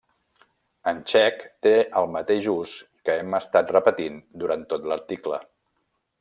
[0.91, 2.73] En txec té el mateix ús
[3.09, 5.41] que hem estat repetint durant tot l'article.